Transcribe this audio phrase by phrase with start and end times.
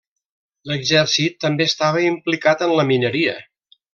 [0.69, 3.39] L'exèrcit també estava implicat en la mineria.